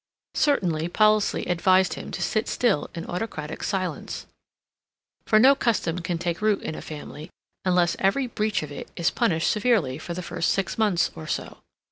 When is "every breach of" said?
7.99-8.71